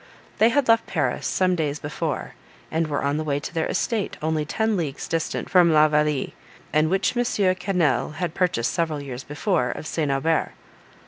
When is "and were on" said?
2.71-3.17